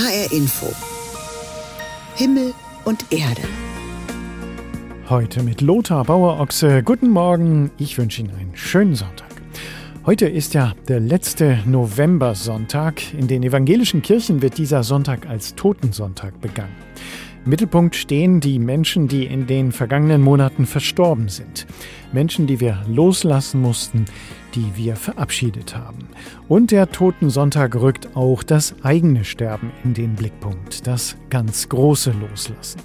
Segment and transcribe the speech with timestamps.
[0.00, 0.72] HR Info.
[2.14, 2.54] Himmel
[2.86, 3.42] und Erde.
[5.10, 6.82] Heute mit Lothar Bauer-Ochse.
[6.82, 7.70] Guten Morgen.
[7.76, 9.28] Ich wünsche Ihnen einen schönen Sonntag.
[10.06, 13.12] Heute ist ja der letzte Novembersonntag.
[13.12, 16.74] In den evangelischen Kirchen wird dieser Sonntag als Totensonntag begangen.
[17.44, 21.66] Im Mittelpunkt stehen die Menschen, die in den vergangenen Monaten verstorben sind.
[22.10, 24.06] Menschen, die wir loslassen mussten,
[24.54, 26.08] die wir verabschiedet haben.
[26.48, 32.80] Und der Totensonntag rückt auch das eigene Sterben in den Blickpunkt, das ganz große Loslassen.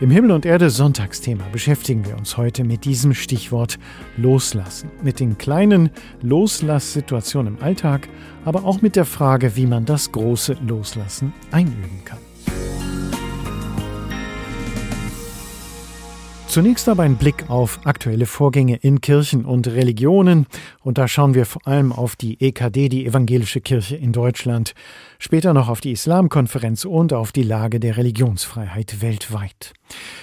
[0.00, 3.78] Im Himmel und Erde Sonntagsthema beschäftigen wir uns heute mit diesem Stichwort
[4.16, 5.90] Loslassen, mit den kleinen
[6.22, 8.08] Loslasssituationen im Alltag,
[8.44, 12.25] aber auch mit der Frage, wie man das große Loslassen einüben kann.
[16.56, 20.46] Zunächst aber ein Blick auf aktuelle Vorgänge in Kirchen und Religionen.
[20.80, 24.72] Und da schauen wir vor allem auf die EKD, die Evangelische Kirche in Deutschland,
[25.18, 29.74] später noch auf die Islamkonferenz und auf die Lage der Religionsfreiheit weltweit.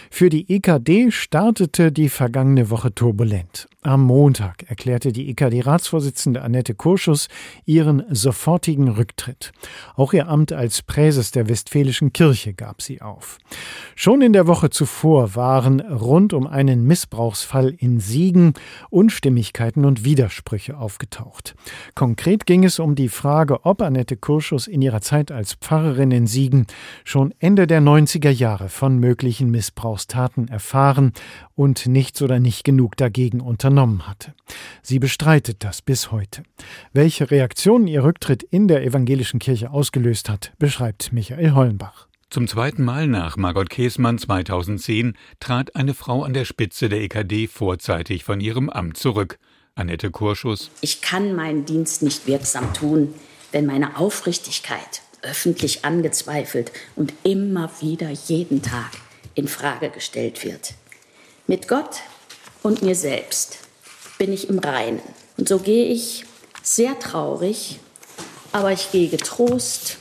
[0.09, 3.67] Für die EKD startete die vergangene Woche turbulent.
[3.81, 7.27] Am Montag erklärte die EKD-Ratsvorsitzende Annette Kurschus
[7.65, 9.51] ihren sofortigen Rücktritt.
[9.95, 13.39] Auch ihr Amt als Präses der Westfälischen Kirche gab sie auf.
[13.95, 18.53] Schon in der Woche zuvor waren rund um einen Missbrauchsfall in Siegen
[18.89, 21.55] Unstimmigkeiten und Widersprüche aufgetaucht.
[21.93, 26.27] Konkret ging es um die Frage, ob Annette Kurschus in ihrer Zeit als Pfarrerin in
[26.27, 26.67] Siegen
[27.03, 31.13] schon Ende der 90er Jahre von möglichen Missbrauchstaten erfahren
[31.55, 34.33] und nichts oder nicht genug dagegen unternommen hatte.
[34.81, 36.43] Sie bestreitet das bis heute.
[36.91, 42.07] Welche Reaktionen ihr Rücktritt in der evangelischen Kirche ausgelöst hat, beschreibt Michael Hollenbach.
[42.29, 47.47] Zum zweiten Mal nach Margot Käßmann 2010 trat eine Frau an der Spitze der EKD
[47.47, 49.37] vorzeitig von ihrem Amt zurück.
[49.75, 50.69] Annette Kurschus.
[50.81, 53.13] Ich kann meinen Dienst nicht wirksam tun,
[53.53, 58.91] wenn meine Aufrichtigkeit öffentlich angezweifelt und immer wieder jeden Tag
[59.35, 60.73] in Frage gestellt wird.
[61.47, 62.01] Mit Gott
[62.61, 63.59] und mir selbst
[64.17, 65.01] bin ich im Reinen.
[65.37, 66.25] Und so gehe ich
[66.61, 67.79] sehr traurig,
[68.51, 69.97] aber ich gehe getrost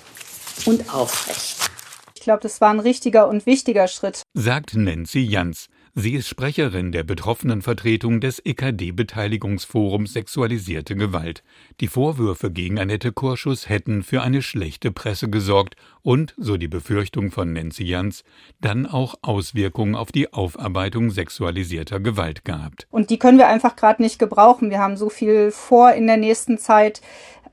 [0.65, 1.71] und aufrecht.
[2.15, 5.66] Ich glaube, das war ein richtiger und wichtiger Schritt, sagt Nancy Jans.
[5.94, 11.42] Sie ist Sprecherin der Betroffenenvertretung des EKD-Beteiligungsforums Sexualisierte Gewalt.
[11.80, 17.31] Die Vorwürfe gegen Annette Kurschus hätten für eine schlechte Presse gesorgt und, so die Befürchtung
[17.31, 18.25] von Nancy Jans,
[18.62, 22.86] dann auch Auswirkungen auf die Aufarbeitung sexualisierter Gewalt gehabt.
[22.91, 24.70] Und die können wir einfach gerade nicht gebrauchen.
[24.70, 27.02] Wir haben so viel vor in der nächsten Zeit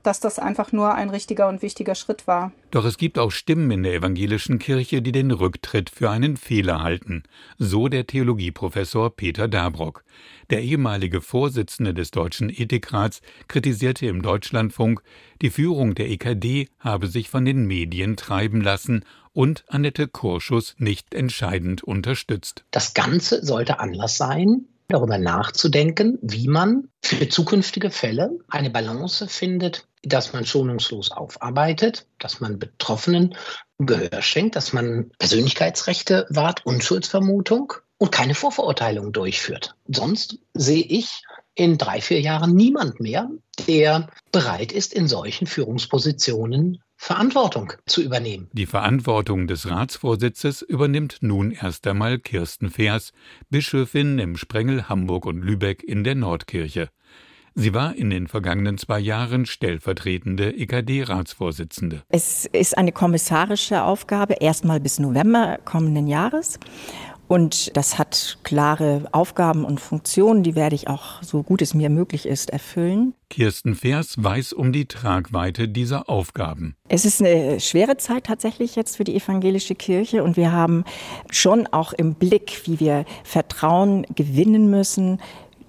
[0.02, 2.52] dass das einfach nur ein richtiger und wichtiger Schritt war.
[2.70, 6.82] Doch es gibt auch Stimmen in der evangelischen Kirche, die den Rücktritt für einen Fehler
[6.82, 7.24] halten,
[7.58, 10.04] so der Theologieprofessor Peter Dabrock.
[10.50, 15.02] Der ehemalige Vorsitzende des Deutschen Ethikrats kritisierte im Deutschlandfunk,
[15.42, 21.14] die Führung der EKD habe sich von den Medien treiben lassen und Annette Kurschus nicht
[21.14, 22.64] entscheidend unterstützt.
[22.70, 29.86] Das Ganze sollte Anlass sein, darüber nachzudenken, wie man für zukünftige Fälle eine Balance findet,
[30.02, 33.34] dass man schonungslos aufarbeitet, dass man Betroffenen
[33.78, 39.74] Gehör schenkt, dass man Persönlichkeitsrechte wahrt, Unschuldsvermutung und keine Vorverurteilung durchführt.
[39.86, 41.22] Sonst sehe ich
[41.54, 43.30] in drei, vier Jahren niemand mehr,
[43.66, 48.50] der bereit ist, in solchen Führungspositionen Verantwortung zu übernehmen.
[48.52, 53.12] Die Verantwortung des Ratsvorsitzes übernimmt nun erst einmal Kirsten Feers,
[53.48, 56.90] Bischöfin im Sprengel Hamburg und Lübeck in der Nordkirche.
[57.54, 62.02] Sie war in den vergangenen zwei Jahren stellvertretende EKD-Ratsvorsitzende.
[62.08, 66.60] Es ist eine kommissarische Aufgabe, erstmal bis November kommenden Jahres.
[67.30, 71.88] Und das hat klare Aufgaben und Funktionen, die werde ich auch, so gut es mir
[71.88, 73.14] möglich ist, erfüllen.
[73.28, 76.74] Kirsten Vers weiß um die Tragweite dieser Aufgaben.
[76.88, 80.82] Es ist eine schwere Zeit tatsächlich jetzt für die evangelische Kirche und wir haben
[81.30, 85.20] schon auch im Blick, wie wir Vertrauen gewinnen müssen,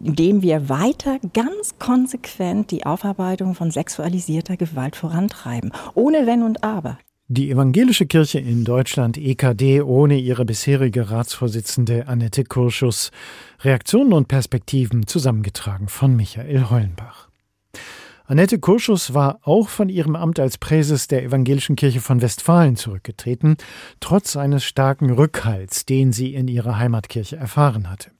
[0.03, 6.97] indem wir weiter ganz konsequent die Aufarbeitung von sexualisierter Gewalt vorantreiben, ohne Wenn und Aber.
[7.33, 13.09] Die evangelische Kirche in Deutschland EKD ohne ihre bisherige Ratsvorsitzende Annette Kurschus.
[13.61, 17.29] Reaktionen und Perspektiven zusammengetragen von Michael Hollenbach.
[18.25, 23.55] Annette Kurschus war auch von ihrem Amt als Präses der Evangelischen Kirche von Westfalen zurückgetreten,
[24.01, 28.11] trotz eines starken Rückhalts, den sie in ihrer Heimatkirche erfahren hatte.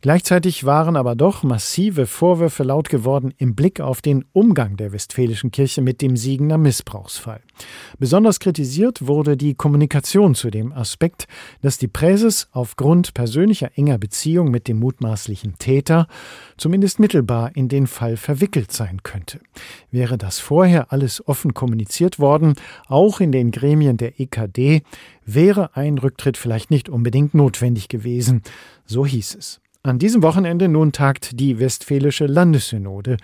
[0.00, 5.50] Gleichzeitig waren aber doch massive Vorwürfe laut geworden im Blick auf den Umgang der Westfälischen
[5.50, 7.40] Kirche mit dem Siegener Missbrauchsfall.
[7.98, 11.26] Besonders kritisiert wurde die Kommunikation zu dem Aspekt,
[11.62, 16.06] dass die Präses aufgrund persönlicher enger Beziehung mit dem mutmaßlichen Täter
[16.56, 19.40] zumindest mittelbar in den Fall verwickelt sein könnte.
[19.90, 22.54] Wäre das vorher alles offen kommuniziert worden,
[22.86, 24.82] auch in den Gremien der EKD,
[25.24, 28.42] wäre ein Rücktritt vielleicht nicht unbedingt notwendig gewesen,
[28.86, 29.60] so hieß es.
[29.88, 33.16] An diesem Wochenende nun tagt die Westfälische Landessynode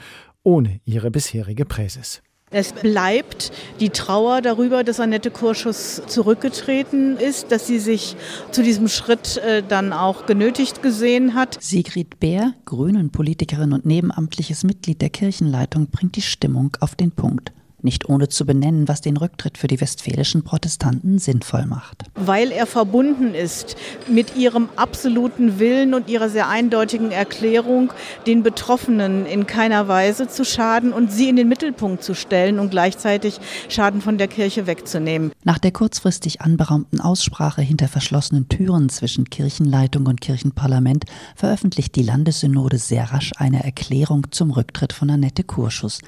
[0.43, 2.23] ohne ihre bisherige Präses.
[2.51, 8.17] Es bleibt die Trauer darüber, dass Annette Kurschus zurückgetreten ist, dass sie sich
[8.51, 11.59] zu diesem Schritt äh, dann auch genötigt gesehen hat.
[11.61, 17.53] Sigrid Bär, Grünen-Politikerin und nebenamtliches Mitglied der Kirchenleitung, bringt die Stimmung auf den Punkt
[17.85, 22.05] nicht ohne zu benennen, was den Rücktritt für die westfälischen Protestanten sinnvoll macht.
[22.15, 23.77] Weil er verbunden ist
[24.09, 27.93] mit ihrem absoluten Willen und ihrer sehr eindeutigen Erklärung,
[28.27, 32.71] den Betroffenen in keiner Weise zu schaden und sie in den Mittelpunkt zu stellen und
[32.71, 33.39] gleichzeitig
[33.69, 35.33] Schaden von der Kirche wegzunehmen.
[35.45, 41.05] Nach der kurzfristig anberaumten Aussprache hinter verschlossenen Türen zwischen Kirchenleitung und Kirchenparlament
[41.37, 46.01] veröffentlicht die Landessynode sehr rasch eine Erklärung zum Rücktritt von Annette Kurschus.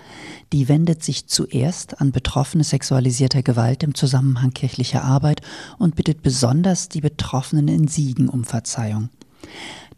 [0.52, 5.40] Die wendet sich zuerst zuerst an Betroffene sexualisierter Gewalt im Zusammenhang kirchlicher Arbeit
[5.78, 9.08] und bittet besonders die Betroffenen in Siegen um Verzeihung.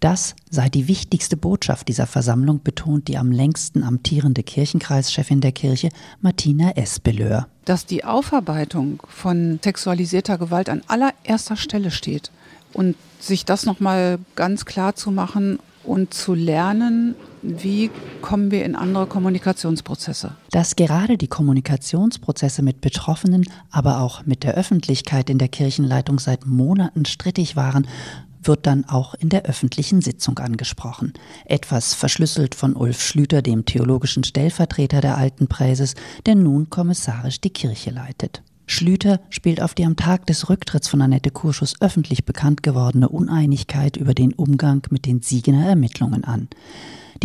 [0.01, 5.91] Das sei die wichtigste Botschaft dieser Versammlung, betont die am längsten amtierende Kirchenkreischefin der Kirche,
[6.23, 7.49] Martina Espeleur.
[7.67, 12.31] Dass die Aufarbeitung von sexualisierter Gewalt an allererster Stelle steht
[12.73, 17.91] und sich das nochmal ganz klar zu machen und zu lernen, wie
[18.23, 20.33] kommen wir in andere Kommunikationsprozesse.
[20.51, 26.47] Dass gerade die Kommunikationsprozesse mit Betroffenen, aber auch mit der Öffentlichkeit in der Kirchenleitung seit
[26.47, 27.87] Monaten strittig waren,
[28.43, 31.13] wird dann auch in der öffentlichen Sitzung angesprochen.
[31.45, 35.95] Etwas verschlüsselt von Ulf Schlüter, dem theologischen Stellvertreter der alten Präses,
[36.27, 38.43] der nun kommissarisch die Kirche leitet.
[38.67, 43.97] Schlüter spielt auf die am Tag des Rücktritts von Annette Kurschus öffentlich bekannt gewordene Uneinigkeit
[43.97, 46.49] über den Umgang mit den Siegener Ermittlungen an.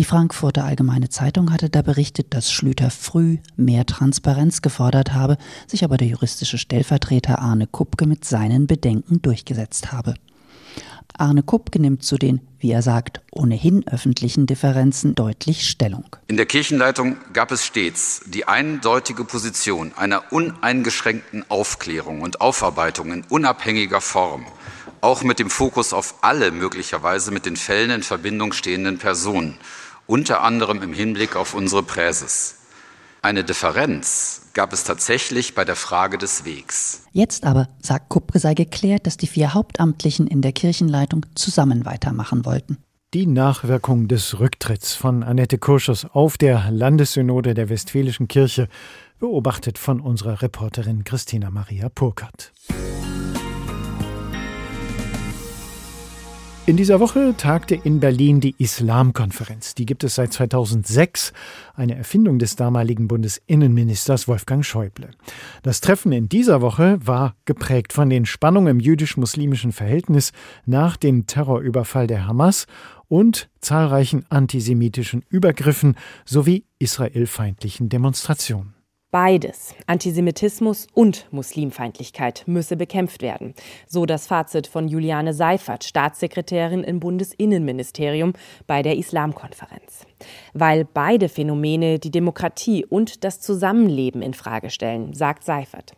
[0.00, 5.36] Die Frankfurter Allgemeine Zeitung hatte da berichtet, dass Schlüter früh mehr Transparenz gefordert habe,
[5.68, 10.14] sich aber der juristische Stellvertreter Arne Kupke mit seinen Bedenken durchgesetzt habe.
[11.16, 16.16] Arne Kupke nimmt zu den, wie er sagt, ohnehin öffentlichen Differenzen deutlich Stellung.
[16.26, 23.22] In der Kirchenleitung gab es stets die eindeutige Position einer uneingeschränkten Aufklärung und Aufarbeitung in
[23.28, 24.44] unabhängiger Form,
[25.02, 29.56] auch mit dem Fokus auf alle möglicherweise mit den Fällen in Verbindung stehenden Personen,
[30.06, 32.56] unter anderem im Hinblick auf unsere Präses.
[33.22, 37.04] Eine Differenz gab es tatsächlich bei der Frage des Wegs.
[37.12, 42.44] Jetzt aber, sagt Kupke, sei geklärt, dass die vier Hauptamtlichen in der Kirchenleitung zusammen weitermachen
[42.44, 42.78] wollten.
[43.14, 48.68] Die Nachwirkung des Rücktritts von Annette Kurschus auf der Landessynode der Westfälischen Kirche,
[49.20, 52.52] beobachtet von unserer Reporterin Christina Maria Purkert.
[56.66, 59.74] In dieser Woche tagte in Berlin die Islamkonferenz.
[59.74, 61.34] Die gibt es seit 2006,
[61.74, 65.10] eine Erfindung des damaligen Bundesinnenministers Wolfgang Schäuble.
[65.62, 70.32] Das Treffen in dieser Woche war geprägt von den Spannungen im jüdisch-muslimischen Verhältnis
[70.64, 72.66] nach dem Terrorüberfall der Hamas
[73.08, 78.74] und zahlreichen antisemitischen Übergriffen sowie israelfeindlichen Demonstrationen.
[79.14, 83.54] Beides, Antisemitismus und Muslimfeindlichkeit, müsse bekämpft werden.
[83.86, 88.32] So das Fazit von Juliane Seifert, Staatssekretärin im Bundesinnenministerium
[88.66, 90.04] bei der Islamkonferenz.
[90.52, 95.92] Weil beide Phänomene die Demokratie und das Zusammenleben in Frage stellen, sagt Seifert.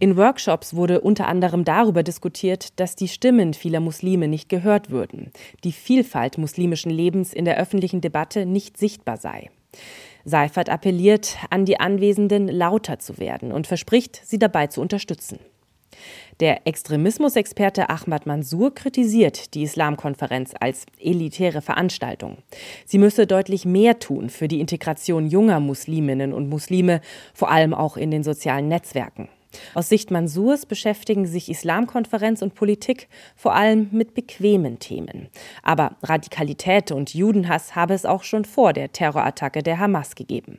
[0.00, 5.30] In Workshops wurde unter anderem darüber diskutiert, dass die Stimmen vieler Muslime nicht gehört würden,
[5.62, 9.48] die Vielfalt muslimischen Lebens in der öffentlichen Debatte nicht sichtbar sei.
[10.28, 15.38] Seifert appelliert an die Anwesenden, lauter zu werden und verspricht, sie dabei zu unterstützen.
[16.40, 22.38] Der Extremismusexperte Ahmad Mansour kritisiert die Islamkonferenz als elitäre Veranstaltung.
[22.84, 27.00] Sie müsse deutlich mehr tun für die Integration junger Musliminnen und Muslime,
[27.34, 29.28] vor allem auch in den sozialen Netzwerken.
[29.74, 35.28] Aus Sicht Mansurs beschäftigen sich Islamkonferenz und Politik vor allem mit bequemen Themen.
[35.62, 40.58] Aber Radikalität und Judenhass habe es auch schon vor der Terrorattacke der Hamas gegeben.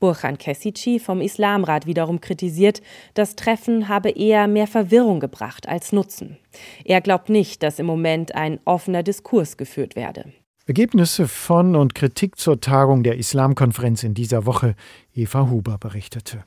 [0.00, 2.82] Burhan Kessici vom Islamrat wiederum kritisiert,
[3.14, 6.38] das Treffen habe eher mehr Verwirrung gebracht als Nutzen.
[6.84, 10.32] Er glaubt nicht, dass im Moment ein offener Diskurs geführt werde.
[10.66, 14.74] Ergebnisse von und Kritik zur Tagung der Islamkonferenz in dieser Woche
[15.14, 16.42] Eva Huber berichtete.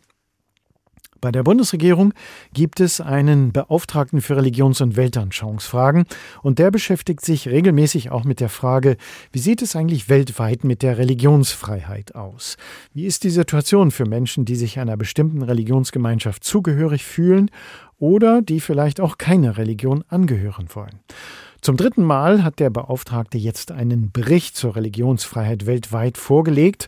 [1.22, 2.14] Bei der Bundesregierung
[2.54, 6.06] gibt es einen Beauftragten für Religions- und Weltanschauungsfragen
[6.42, 8.96] und der beschäftigt sich regelmäßig auch mit der Frage,
[9.34, 12.56] wie sieht es eigentlich weltweit mit der Religionsfreiheit aus?
[12.94, 17.52] Wie ist die Situation für Menschen, die sich einer bestimmten Religionsgemeinschaft zugehörig fühlen
[17.98, 21.00] oder die vielleicht auch keine Religion angehören wollen?
[21.62, 26.88] Zum dritten Mal hat der Beauftragte jetzt einen Bericht zur Religionsfreiheit weltweit vorgelegt.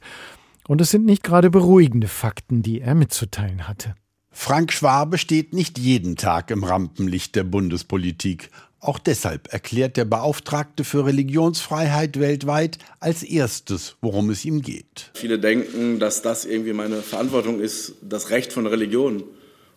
[0.68, 3.96] Und es sind nicht gerade beruhigende Fakten, die er mitzuteilen hatte.
[4.32, 8.50] Frank Schwabe steht nicht jeden Tag im Rampenlicht der Bundespolitik.
[8.80, 15.12] Auch deshalb erklärt der Beauftragte für Religionsfreiheit weltweit als erstes, worum es ihm geht.
[15.14, 19.24] Viele denken, dass das irgendwie meine Verantwortung ist, das Recht von Religion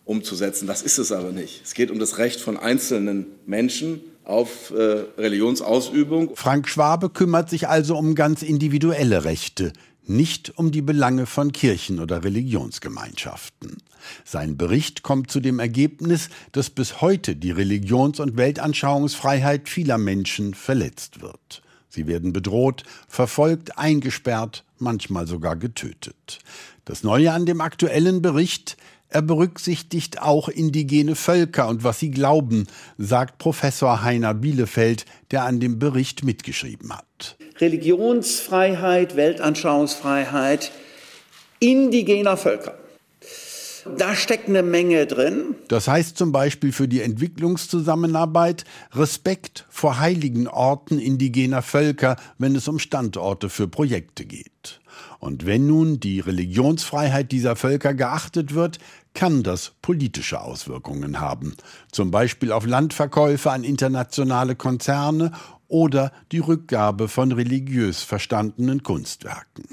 [0.07, 0.67] umzusetzen.
[0.67, 1.61] Das ist es aber nicht.
[1.65, 6.35] Es geht um das Recht von einzelnen Menschen auf äh, Religionsausübung.
[6.35, 9.75] Frank Schwabe kümmert sich also um ganz individuelle Rechte,
[10.09, 13.79] nicht um die Belange von Kirchen oder Religionsgemeinschaften.
[14.25, 20.55] Sein Bericht kommt zu dem Ergebnis, dass bis heute die Religions- und Weltanschauungsfreiheit vieler Menschen
[20.55, 21.63] verletzt wird.
[21.89, 26.41] Sie werden bedroht, verfolgt, eingesperrt, manchmal sogar getötet.
[26.85, 28.77] Das Neue an dem aktuellen Bericht,
[29.15, 32.67] er berücksichtigt auch indigene Völker und was sie glauben,
[32.99, 37.37] sagt Professor Heiner Bielefeld, der an dem Bericht mitgeschrieben hat.
[37.61, 40.73] Religionsfreiheit, Weltanschauungsfreiheit
[41.61, 42.75] indigener Völker.
[43.99, 45.55] Da steckt eine Menge drin.
[45.69, 52.67] Das heißt zum Beispiel für die Entwicklungszusammenarbeit Respekt vor heiligen Orten indigener Völker, wenn es
[52.67, 54.81] um Standorte für Projekte geht.
[55.19, 58.79] Und wenn nun die Religionsfreiheit dieser Völker geachtet wird,
[59.15, 61.55] kann das politische Auswirkungen haben,
[61.91, 65.33] zum Beispiel auf Landverkäufe an internationale Konzerne
[65.69, 69.65] oder die Rückgabe von religiös verstandenen Kunstwerken.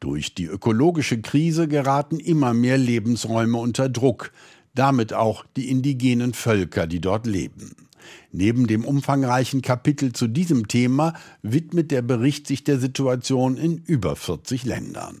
[0.00, 4.32] Durch die ökologische Krise geraten immer mehr Lebensräume unter Druck,
[4.74, 7.87] damit auch die indigenen Völker, die dort leben.
[8.32, 14.16] Neben dem umfangreichen Kapitel zu diesem Thema widmet der Bericht sich der Situation in über
[14.16, 15.20] 40 Ländern.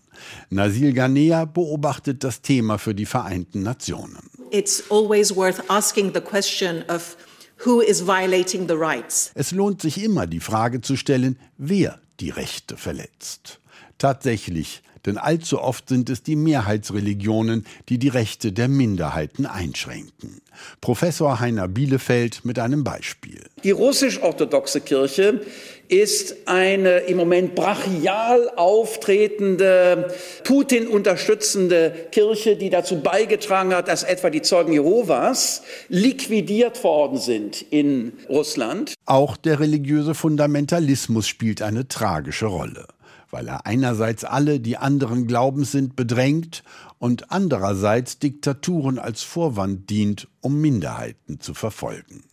[0.50, 4.30] Nasil Ghanea beobachtet das Thema für die Vereinten Nationen.
[4.50, 7.16] It's always worth asking the question of
[7.64, 9.30] who is violating the rights.
[9.34, 13.60] Es lohnt sich immer die Frage zu stellen, wer die Rechte verletzt.
[13.98, 20.40] Tatsächlich, denn allzu oft sind es die Mehrheitsreligionen, die die Rechte der Minderheiten einschränken.
[20.80, 23.40] Professor Heiner Bielefeld mit einem Beispiel.
[23.64, 25.40] Die russisch-orthodoxe Kirche
[25.88, 30.12] ist eine im Moment brachial auftretende,
[30.44, 37.62] Putin unterstützende Kirche, die dazu beigetragen hat, dass etwa die Zeugen Jehovas liquidiert worden sind
[37.70, 38.94] in Russland.
[39.06, 42.86] Auch der religiöse Fundamentalismus spielt eine tragische Rolle
[43.30, 46.62] weil er einerseits alle, die anderen Glaubens sind, bedrängt
[46.98, 52.24] und andererseits Diktaturen als Vorwand dient, um Minderheiten zu verfolgen.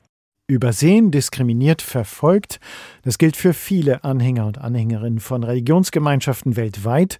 [0.48, 2.60] Übersehen, diskriminiert, verfolgt,
[3.02, 7.20] das gilt für viele Anhänger und Anhängerinnen von Religionsgemeinschaften weltweit.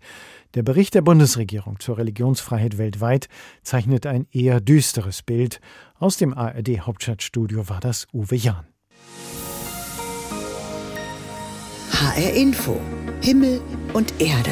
[0.54, 3.28] Der Bericht der Bundesregierung zur Religionsfreiheit weltweit
[3.64, 5.60] zeichnet ein eher düsteres Bild.
[5.98, 8.68] Aus dem ARD Hauptstadtstudio war das Uwe Jahn.
[11.92, 12.80] HR Info
[13.22, 13.62] Himmel
[13.94, 14.52] und Erde.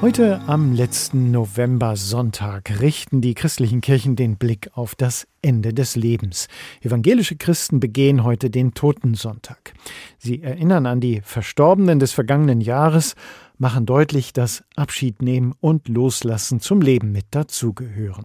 [0.00, 6.48] Heute am letzten November-Sonntag richten die christlichen Kirchen den Blick auf das Ende des Lebens.
[6.80, 9.74] Evangelische Christen begehen heute den Totensonntag.
[10.18, 13.14] Sie erinnern an die Verstorbenen des vergangenen Jahres,
[13.58, 18.24] machen deutlich, dass Abschiednehmen und Loslassen zum Leben mit dazugehören.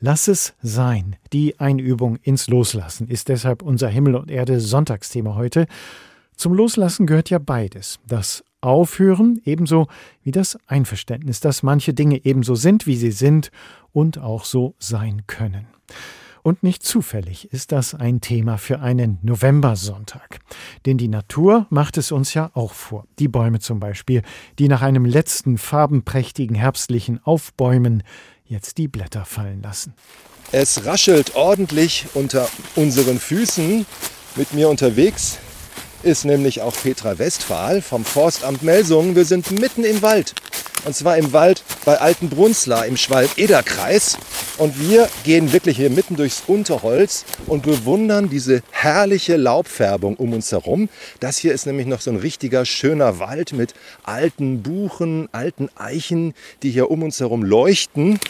[0.00, 1.16] Lass es sein.
[1.32, 5.66] Die Einübung ins Loslassen ist deshalb unser Himmel und Erde Sonntagsthema heute.
[6.36, 7.98] Zum Loslassen gehört ja beides.
[8.06, 9.86] Das Aufhören ebenso
[10.22, 13.50] wie das Einverständnis, dass manche Dinge ebenso sind, wie sie sind
[13.92, 15.66] und auch so sein können.
[16.42, 20.38] Und nicht zufällig ist das ein Thema für einen Novembersonntag.
[20.84, 23.06] Denn die Natur macht es uns ja auch vor.
[23.18, 24.22] Die Bäume zum Beispiel,
[24.58, 28.04] die nach einem letzten farbenprächtigen herbstlichen Aufbäumen
[28.48, 29.94] jetzt die Blätter fallen lassen.
[30.52, 33.86] Es raschelt ordentlich unter unseren Füßen.
[34.36, 35.38] Mit mir unterwegs
[36.06, 39.16] ist nämlich auch Petra Westphal vom Forstamt Melsungen.
[39.16, 40.34] Wir sind mitten im Wald.
[40.84, 44.16] Und zwar im Wald bei Altenbrunzlar im Schwalb-Eder-Kreis.
[44.56, 50.52] Und wir gehen wirklich hier mitten durchs Unterholz und bewundern diese herrliche Laubfärbung um uns
[50.52, 50.88] herum.
[51.18, 56.34] Das hier ist nämlich noch so ein richtiger schöner Wald mit alten Buchen, alten Eichen,
[56.62, 58.20] die hier um uns herum leuchten.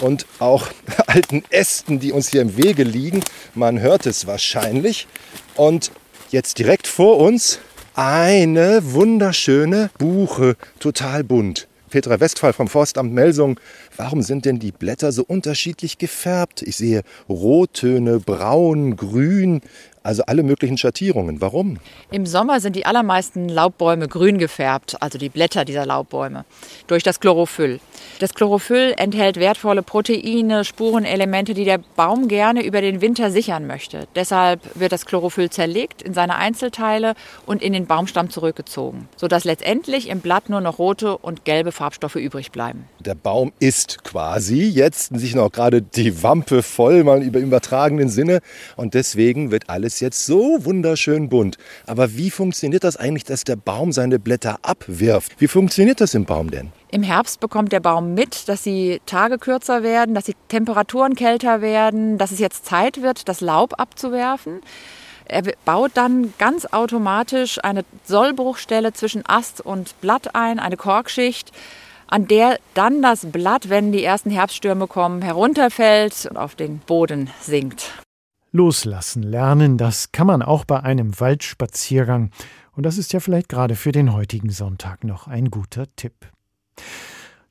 [0.00, 0.66] Und auch
[1.06, 3.22] alten Ästen, die uns hier im Wege liegen.
[3.54, 5.06] Man hört es wahrscheinlich.
[5.54, 5.92] Und
[6.32, 7.60] jetzt direkt vor uns
[7.94, 13.60] eine wunderschöne Buche, total bunt Petra Westphal vom Forstamt Melsung.
[13.98, 16.62] Warum sind denn die Blätter so unterschiedlich gefärbt?
[16.62, 19.60] Ich sehe Rottöne, Braun, Grün.
[20.02, 21.40] Also alle möglichen Schattierungen.
[21.40, 21.78] Warum?
[22.10, 26.44] Im Sommer sind die allermeisten Laubbäume grün gefärbt, also die Blätter dieser Laubbäume,
[26.86, 27.80] durch das Chlorophyll.
[28.18, 34.08] Das Chlorophyll enthält wertvolle Proteine, Spurenelemente, die der Baum gerne über den Winter sichern möchte.
[34.14, 37.14] Deshalb wird das Chlorophyll zerlegt in seine Einzelteile
[37.46, 42.16] und in den Baumstamm zurückgezogen, sodass letztendlich im Blatt nur noch rote und gelbe Farbstoffe
[42.16, 42.86] übrig bleiben.
[43.00, 48.40] Der Baum ist quasi jetzt sich noch gerade die Wampe voll, mal im übertragenen Sinne.
[48.76, 51.58] Und deswegen wird alles ist jetzt so wunderschön bunt.
[51.86, 55.32] Aber wie funktioniert das eigentlich, dass der Baum seine Blätter abwirft?
[55.38, 56.72] Wie funktioniert das im Baum denn?
[56.90, 61.60] Im Herbst bekommt der Baum mit, dass die Tage kürzer werden, dass die Temperaturen kälter
[61.60, 64.60] werden, dass es jetzt Zeit wird, das Laub abzuwerfen.
[65.26, 71.52] Er baut dann ganz automatisch eine Sollbruchstelle zwischen Ast und Blatt ein, eine Korkschicht,
[72.06, 77.30] an der dann das Blatt, wenn die ersten Herbststürme kommen, herunterfällt und auf den Boden
[77.40, 77.90] sinkt.
[78.52, 82.30] Loslassen lernen, das kann man auch bei einem Waldspaziergang.
[82.72, 86.12] Und das ist ja vielleicht gerade für den heutigen Sonntag noch ein guter Tipp.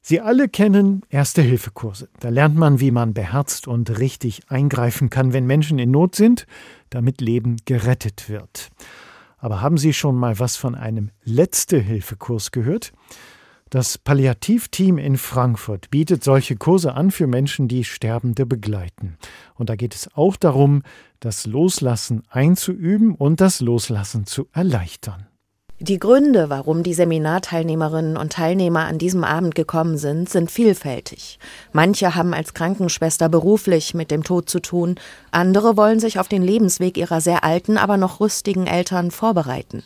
[0.03, 2.09] Sie alle kennen Erste-Hilfe-Kurse.
[2.19, 6.47] Da lernt man, wie man beherzt und richtig eingreifen kann, wenn Menschen in Not sind,
[6.89, 8.69] damit Leben gerettet wird.
[9.37, 12.93] Aber haben Sie schon mal was von einem Letzte-Hilfe-Kurs gehört?
[13.71, 19.17] Das Palliativteam in Frankfurt bietet solche Kurse an für Menschen, die Sterbende begleiten.
[19.55, 20.83] Und da geht es auch darum,
[21.21, 25.25] das Loslassen einzuüben und das Loslassen zu erleichtern.
[25.79, 31.39] Die Gründe, warum die Seminarteilnehmerinnen und Teilnehmer an diesem Abend gekommen sind, sind vielfältig.
[31.71, 34.95] Manche haben als Krankenschwester beruflich mit dem Tod zu tun,
[35.31, 39.81] andere wollen sich auf den Lebensweg ihrer sehr alten, aber noch rüstigen Eltern vorbereiten.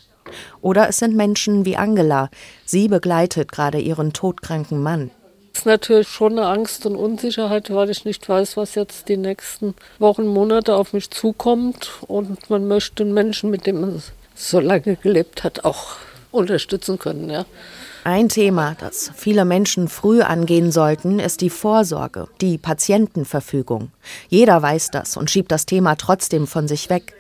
[0.62, 2.30] Oder es sind Menschen wie Angela.
[2.66, 5.12] Sie begleitet gerade ihren todkranken Mann.
[5.54, 9.18] Es ist natürlich schon eine Angst und Unsicherheit, weil ich nicht weiß, was jetzt die
[9.18, 11.92] nächsten Wochen, Monate auf mich zukommt.
[12.08, 14.04] Und man möchte den Menschen, mit dem man
[14.36, 15.96] so lange gelebt hat, auch
[16.32, 17.30] unterstützen können.
[17.30, 17.46] Ja.
[18.04, 23.92] Ein Thema, das viele Menschen früh angehen sollten, ist die Vorsorge, die Patientenverfügung.
[24.30, 27.16] Jeder weiß das und schiebt das Thema trotzdem von sich weg.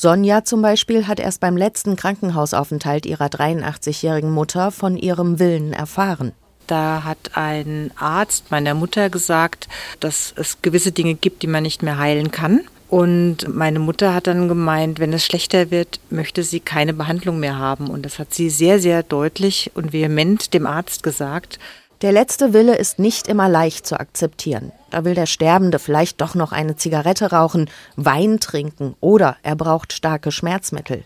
[0.00, 6.32] Sonja zum Beispiel hat erst beim letzten Krankenhausaufenthalt ihrer 83-jährigen Mutter von ihrem Willen erfahren.
[6.66, 9.68] Da hat ein Arzt meiner Mutter gesagt,
[10.00, 12.62] dass es gewisse Dinge gibt, die man nicht mehr heilen kann.
[12.88, 17.58] Und meine Mutter hat dann gemeint, wenn es schlechter wird, möchte sie keine Behandlung mehr
[17.58, 17.90] haben.
[17.90, 21.58] Und das hat sie sehr, sehr deutlich und vehement dem Arzt gesagt.
[22.02, 24.72] Der letzte Wille ist nicht immer leicht zu akzeptieren.
[24.88, 29.92] Da will der Sterbende vielleicht doch noch eine Zigarette rauchen, Wein trinken oder er braucht
[29.92, 31.04] starke Schmerzmittel.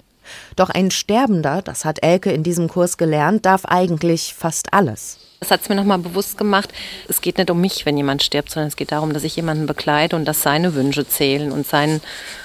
[0.54, 5.18] Doch ein Sterbender, das hat Elke in diesem Kurs gelernt, darf eigentlich fast alles.
[5.40, 6.72] Das hat es mir nochmal bewusst gemacht.
[7.08, 9.66] Es geht nicht um mich, wenn jemand stirbt, sondern es geht darum, dass ich jemanden
[9.66, 12.00] begleite und dass seine Wünsche zählen und sein,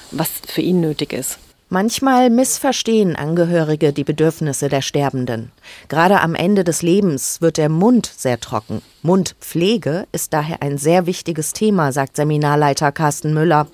[0.10, 1.38] was für ihn nötig ist.
[1.72, 5.52] Manchmal missverstehen Angehörige die Bedürfnisse der Sterbenden.
[5.88, 8.82] Gerade am Ende des Lebens wird der Mund sehr trocken.
[9.04, 13.68] Mundpflege ist daher ein sehr wichtiges Thema, sagt Seminarleiter Carsten Müller.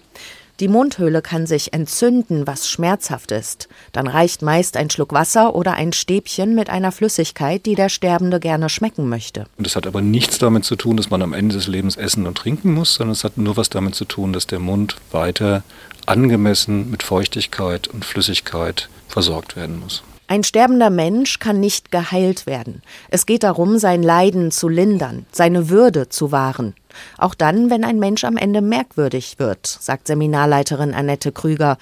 [0.62, 3.68] Die Mundhöhle kann sich entzünden, was schmerzhaft ist.
[3.92, 8.40] Dann reicht meist ein Schluck Wasser oder ein Stäbchen mit einer Flüssigkeit, die der Sterbende
[8.40, 9.48] gerne schmecken möchte.
[9.58, 12.38] das hat aber nichts damit zu tun, dass man am Ende des Lebens essen und
[12.38, 15.64] trinken muss, sondern es hat nur was damit zu tun, dass der Mund weiter
[16.06, 20.04] angemessen mit Feuchtigkeit und Flüssigkeit versorgt werden muss.
[20.28, 22.82] Ein sterbender Mensch kann nicht geheilt werden.
[23.10, 26.74] Es geht darum, sein Leiden zu lindern, seine Würde zu wahren.
[27.18, 31.78] Auch dann, wenn ein Mensch am Ende merkwürdig wird, sagt Seminarleiterin Annette Krüger.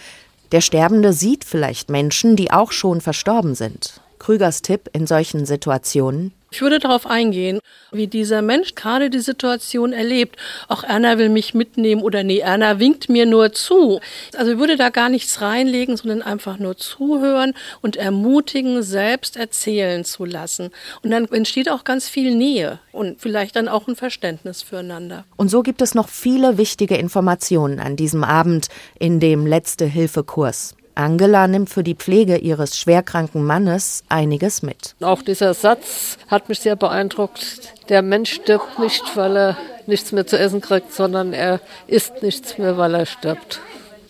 [0.52, 4.03] Der Sterbende sieht vielleicht Menschen, die auch schon verstorben sind.
[4.24, 7.60] Krügers Tipp in solchen Situationen ich würde darauf eingehen,
[7.92, 10.38] wie dieser Mensch gerade die Situation erlebt.
[10.68, 14.00] Auch Erna will mich mitnehmen oder nee, Erna winkt mir nur zu.
[14.38, 20.06] Also ich würde da gar nichts reinlegen, sondern einfach nur zuhören und ermutigen, selbst erzählen
[20.06, 20.70] zu lassen.
[21.02, 25.26] Und dann entsteht auch ganz viel Nähe und vielleicht dann auch ein Verständnis füreinander.
[25.36, 28.68] Und so gibt es noch viele wichtige Informationen an diesem Abend
[29.00, 30.76] in dem Letzte-Hilfe-Kurs.
[30.96, 34.96] Angela nimmt für die Pflege ihres schwerkranken Mannes einiges mit.
[35.02, 37.74] Auch dieser Satz hat mich sehr beeindruckt.
[37.90, 42.58] Der Mensch stirbt nicht, weil er nichts mehr zu essen kriegt, sondern er isst nichts
[42.58, 43.60] mehr, weil er stirbt.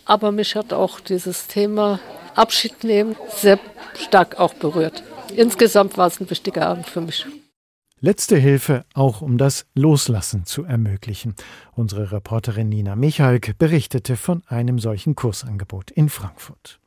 [0.06, 2.00] Aber mich hat auch dieses Thema
[2.36, 3.60] Abschied nehmen sehr
[3.96, 5.04] stark auch berührt.
[5.36, 7.26] Insgesamt war es ein wichtiger Abend für mich.
[8.06, 11.36] Letzte Hilfe auch um das Loslassen zu ermöglichen.
[11.72, 16.82] Unsere Reporterin Nina Michalk berichtete von einem solchen Kursangebot in Frankfurt.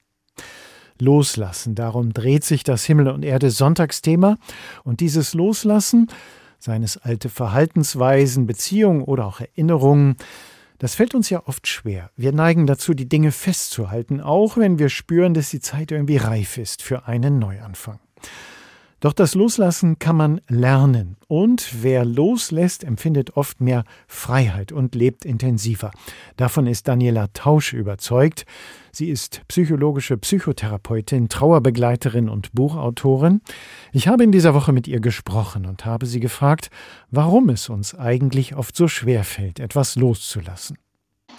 [1.00, 4.36] Loslassen, darum dreht sich das Himmel und Erde Sonntagsthema.
[4.84, 6.08] Und dieses Loslassen,
[6.58, 10.16] seien es alte Verhaltensweisen, Beziehungen oder auch Erinnerungen.
[10.76, 12.10] Das fällt uns ja oft schwer.
[12.16, 16.58] Wir neigen dazu, die Dinge festzuhalten, auch wenn wir spüren, dass die Zeit irgendwie reif
[16.58, 18.00] ist für einen Neuanfang.
[19.00, 21.16] Doch das Loslassen kann man lernen.
[21.28, 25.90] Und wer loslässt, empfindet oft mehr Freiheit und lebt intensiver.
[26.36, 28.46] Davon ist Daniela Tausch überzeugt.
[28.92, 33.42] Sie ist psychologische Psychotherapeutin, Trauerbegleiterin und Buchautorin.
[33.92, 36.70] Ich habe in dieser Woche mit ihr gesprochen und habe sie gefragt,
[37.10, 40.78] warum es uns eigentlich oft so schwer fällt, etwas loszulassen.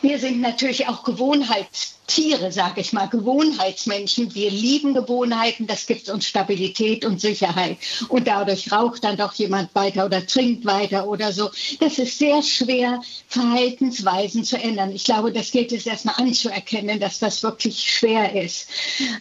[0.01, 4.35] Wir sind natürlich auch Gewohnheitstiere, sage ich mal, Gewohnheitsmenschen.
[4.35, 7.77] Wir lieben Gewohnheiten, das gibt uns Stabilität und Sicherheit.
[8.07, 11.49] Und dadurch raucht dann doch jemand weiter oder trinkt weiter oder so.
[11.79, 14.91] Das ist sehr schwer, Verhaltensweisen zu ändern.
[14.93, 18.69] Ich glaube, das gilt es erstmal anzuerkennen, dass das wirklich schwer ist.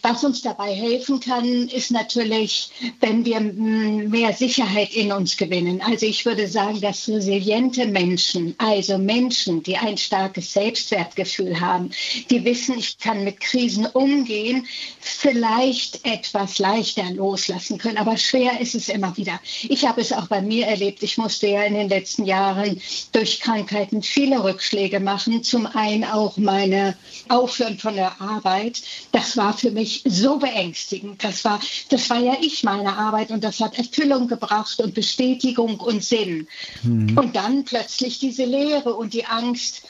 [0.03, 5.81] Was uns dabei helfen kann, ist natürlich, wenn wir mehr Sicherheit in uns gewinnen.
[5.81, 11.91] Also ich würde sagen, dass resiliente Menschen, also Menschen, die ein starkes Selbst Selbstwertgefühl haben,
[12.29, 14.67] die wissen, ich kann mit Krisen umgehen,
[14.99, 17.97] vielleicht etwas leichter loslassen können.
[17.97, 19.39] Aber schwer ist es immer wieder.
[19.63, 21.03] Ich habe es auch bei mir erlebt.
[21.03, 22.81] Ich musste ja in den letzten Jahren
[23.13, 25.43] durch Krankheiten viele Rückschläge machen.
[25.43, 26.97] Zum einen auch meine
[27.29, 28.81] Aufhören von der Arbeit.
[29.13, 31.23] Das war für mich so beängstigend.
[31.23, 35.79] Das war, das war ja ich meine Arbeit und das hat Erfüllung gebracht und Bestätigung
[35.79, 36.47] und Sinn.
[36.83, 37.17] Mhm.
[37.17, 39.83] Und dann plötzlich diese Leere und die Angst,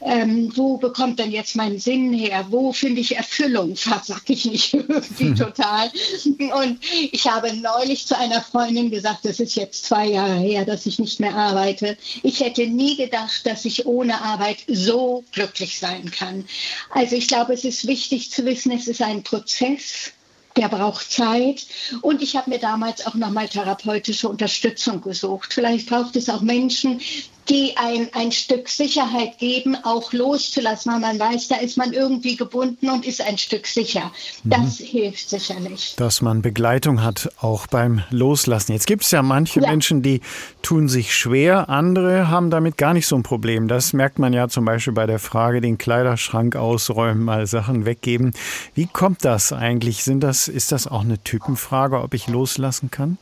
[0.00, 2.46] äh, ähm, wo bekommt denn jetzt mein Sinn her?
[2.50, 3.76] Wo finde ich Erfüllung?
[3.76, 5.90] Sag ich nicht irgendwie total.
[6.24, 6.78] Und
[7.10, 10.98] ich habe neulich zu einer Freundin gesagt, das ist jetzt zwei Jahre her, dass ich
[10.98, 11.96] nicht mehr arbeite.
[12.22, 16.44] Ich hätte nie gedacht, dass ich ohne Arbeit so glücklich sein kann.
[16.90, 20.12] Also ich glaube, es ist wichtig zu wissen, es ist ein Prozess
[20.56, 21.66] der braucht Zeit.
[22.02, 25.52] Und ich habe mir damals auch nochmal therapeutische Unterstützung gesucht.
[25.52, 27.00] Vielleicht braucht es auch Menschen,
[27.48, 32.36] die ein, ein Stück Sicherheit geben, auch loszulassen, weil man weiß, da ist man irgendwie
[32.36, 34.12] gebunden und ist ein Stück sicher.
[34.44, 34.84] Das mhm.
[34.84, 35.94] hilft sicherlich.
[35.96, 38.72] Dass man Begleitung hat, auch beim Loslassen.
[38.72, 39.70] Jetzt gibt es ja manche ja.
[39.70, 40.20] Menschen, die
[40.62, 43.68] tun sich schwer, andere haben damit gar nicht so ein Problem.
[43.68, 48.32] Das merkt man ja zum Beispiel bei der Frage, den Kleiderschrank ausräumen, mal Sachen weggeben.
[48.74, 50.04] Wie kommt das eigentlich?
[50.04, 53.18] Sind das, ist das auch eine Typenfrage, ob ich loslassen kann?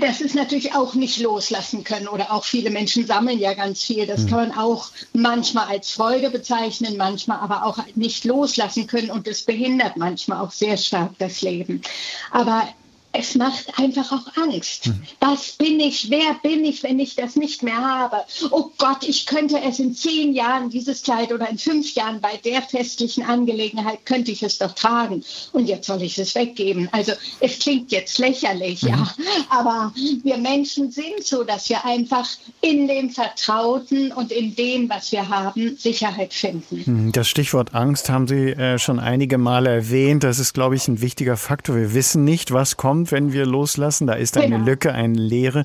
[0.00, 4.06] Das ist natürlich auch nicht loslassen können oder auch viele Menschen sammeln ja ganz viel.
[4.06, 4.28] Das hm.
[4.28, 9.42] kann man auch manchmal als Freude bezeichnen, manchmal aber auch nicht loslassen können und es
[9.42, 11.82] behindert manchmal auch sehr stark das Leben.
[12.30, 12.68] Aber
[13.12, 14.86] es macht einfach auch Angst.
[14.86, 15.02] Mhm.
[15.20, 16.10] Was bin ich?
[16.10, 18.18] Wer bin ich, wenn ich das nicht mehr habe?
[18.50, 22.38] Oh Gott, ich könnte es in zehn Jahren, dieses Kleid, oder in fünf Jahren bei
[22.44, 25.22] der festlichen Angelegenheit, könnte ich es doch tragen.
[25.52, 26.88] Und jetzt soll ich es weggeben.
[26.92, 28.88] Also es klingt jetzt lächerlich, mhm.
[28.88, 29.14] ja.
[29.50, 32.28] Aber wir Menschen sind so, dass wir einfach
[32.62, 36.82] in dem Vertrauten und in dem, was wir haben, Sicherheit finden.
[36.86, 37.12] Mhm.
[37.12, 40.24] Das Stichwort Angst haben Sie äh, schon einige Male erwähnt.
[40.24, 41.76] Das ist, glaube ich, ein wichtiger Faktor.
[41.76, 44.06] Wir wissen nicht, was kommt kommt, wenn wir loslassen.
[44.06, 44.64] Da ist eine genau.
[44.64, 45.64] Lücke, eine Leere.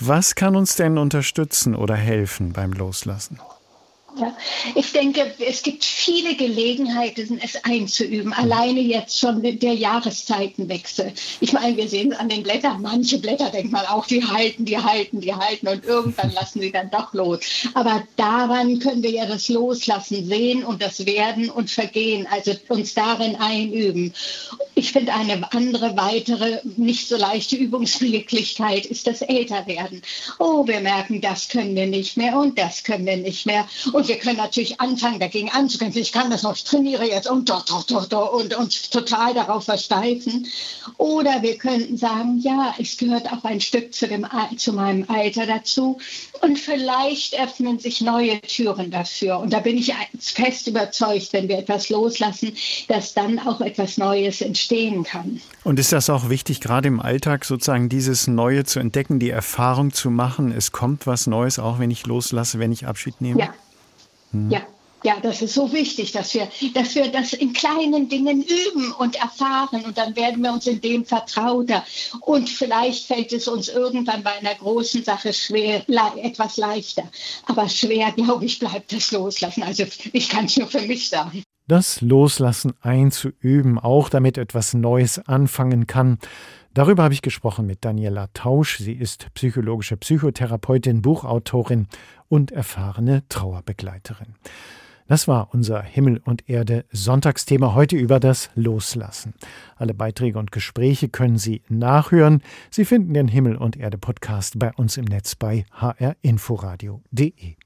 [0.00, 3.38] Was kann uns denn unterstützen oder helfen beim Loslassen?
[4.18, 4.34] Ja,
[4.74, 8.32] ich denke, es gibt viele Gelegenheiten, es einzuüben.
[8.32, 11.12] Alleine jetzt schon der Jahreszeitenwechsel.
[11.40, 12.80] Ich meine, wir sehen es an den Blättern.
[12.80, 16.72] Manche Blätter denkt man auch, die halten, die halten, die halten und irgendwann lassen sie
[16.72, 17.40] dann doch los.
[17.74, 22.94] Aber daran können wir ja das Loslassen sehen und das Werden und Vergehen, also uns
[22.94, 24.14] darin einüben.
[24.74, 30.00] Ich finde, eine andere, weitere, nicht so leichte Übungsmöglichkeit ist das Älterwerden.
[30.38, 33.66] Oh, wir merken, das können wir nicht mehr und das können wir nicht mehr.
[34.06, 36.00] Und wir können natürlich anfangen, dagegen anzukämpfen.
[36.00, 39.34] Ich kann das noch, ich trainiere jetzt und doch, doch, doch, doch und uns total
[39.34, 40.46] darauf versteifen.
[40.96, 44.24] Oder wir könnten sagen, ja, es gehört auch ein Stück zu, dem,
[44.58, 45.98] zu meinem Alter dazu.
[46.40, 49.40] Und vielleicht öffnen sich neue Türen dafür.
[49.40, 52.52] Und da bin ich fest überzeugt, wenn wir etwas loslassen,
[52.86, 55.40] dass dann auch etwas Neues entstehen kann.
[55.64, 59.92] Und ist das auch wichtig, gerade im Alltag sozusagen dieses Neue zu entdecken, die Erfahrung
[59.92, 63.40] zu machen, es kommt was Neues, auch wenn ich loslasse, wenn ich Abschied nehme?
[63.40, 63.54] Ja.
[64.44, 64.50] Mhm.
[64.50, 64.62] Ja,
[65.06, 69.14] ja, das ist so wichtig, dass wir, dass wir das in kleinen Dingen üben und
[69.14, 71.84] erfahren und dann werden wir uns in dem vertrauter.
[72.22, 77.04] Und vielleicht fällt es uns irgendwann bei einer großen Sache schwer, le etwas leichter.
[77.46, 79.62] Aber schwer, glaube ich, bleibt das Loslassen.
[79.62, 81.44] Also ich kann es nur für mich sagen.
[81.68, 86.18] Das Loslassen einzuüben, auch damit etwas Neues anfangen kann.
[86.76, 88.76] Darüber habe ich gesprochen mit Daniela Tausch.
[88.76, 91.86] Sie ist psychologische Psychotherapeutin, Buchautorin
[92.28, 94.34] und erfahrene Trauerbegleiterin.
[95.08, 99.32] Das war unser Himmel und Erde Sonntagsthema heute über das Loslassen.
[99.76, 102.42] Alle Beiträge und Gespräche können Sie nachhören.
[102.70, 107.56] Sie finden den Himmel und Erde Podcast bei uns im Netz bei hrinforadio.de.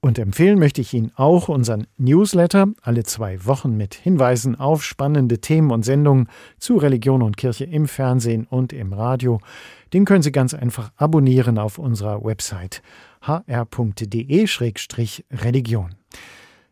[0.00, 5.40] Und empfehlen möchte ich Ihnen auch unseren Newsletter, alle zwei Wochen mit Hinweisen auf spannende
[5.40, 9.40] Themen und Sendungen zu Religion und Kirche im Fernsehen und im Radio.
[9.92, 12.80] Den können Sie ganz einfach abonnieren auf unserer Website
[13.22, 15.94] hr.de-religion.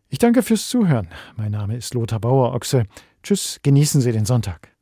[0.09, 1.09] Ich danke fürs Zuhören.
[1.37, 2.85] Mein Name ist Lothar Bauer-Ochse.
[3.25, 4.76] Tschüss, genießen Sie den Sonntag.